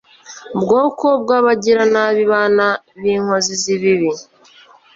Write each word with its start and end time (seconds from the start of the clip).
bwoko 0.61 1.05
bw'abagiranabi, 1.23 2.23
bana 2.33 2.67
b'inkozi 3.01 3.53
z'ibibi 3.61 4.11